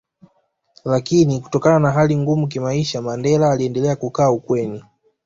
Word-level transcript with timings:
Lakini 0.85 1.41
Kutokana 1.41 1.79
na 1.79 1.91
hali 1.91 2.17
ngumu 2.17 2.47
kimaisha 2.47 3.01
Mandela 3.01 3.51
aliendelea 3.51 3.95
kukaa 3.95 4.31
ukweni 4.31 4.83